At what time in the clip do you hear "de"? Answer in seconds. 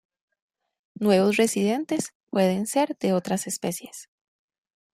2.97-3.13